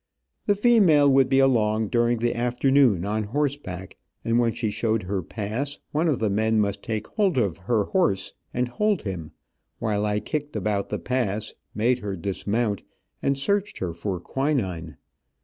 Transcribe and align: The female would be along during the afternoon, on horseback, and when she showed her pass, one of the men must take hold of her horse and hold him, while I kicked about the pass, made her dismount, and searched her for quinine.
The 0.47 0.55
female 0.55 1.07
would 1.07 1.29
be 1.29 1.37
along 1.37 1.89
during 1.89 2.17
the 2.17 2.33
afternoon, 2.33 3.05
on 3.05 3.25
horseback, 3.25 3.99
and 4.25 4.39
when 4.39 4.51
she 4.53 4.71
showed 4.71 5.03
her 5.03 5.21
pass, 5.21 5.77
one 5.91 6.07
of 6.07 6.17
the 6.17 6.31
men 6.31 6.59
must 6.59 6.81
take 6.81 7.05
hold 7.05 7.37
of 7.37 7.59
her 7.69 7.83
horse 7.83 8.33
and 8.51 8.67
hold 8.67 9.03
him, 9.03 9.33
while 9.77 10.03
I 10.03 10.19
kicked 10.19 10.55
about 10.55 10.89
the 10.89 10.97
pass, 10.97 11.53
made 11.75 11.99
her 11.99 12.15
dismount, 12.15 12.81
and 13.21 13.37
searched 13.37 13.77
her 13.77 13.93
for 13.93 14.19
quinine. 14.19 14.97